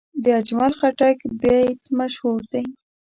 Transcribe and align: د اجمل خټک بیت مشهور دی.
د 0.23 0.25
اجمل 0.39 0.71
خټک 0.79 1.17
بیت 1.41 1.81
مشهور 1.99 2.41
دی. 2.51 2.63